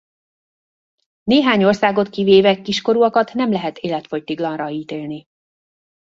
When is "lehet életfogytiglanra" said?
3.51-4.69